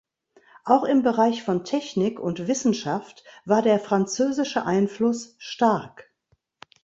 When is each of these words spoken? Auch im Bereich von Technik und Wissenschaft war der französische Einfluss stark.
Auch 0.65 0.83
im 0.83 1.03
Bereich 1.03 1.43
von 1.43 1.63
Technik 1.63 2.19
und 2.19 2.47
Wissenschaft 2.47 3.23
war 3.45 3.61
der 3.61 3.79
französische 3.79 4.65
Einfluss 4.65 5.35
stark. 5.37 6.11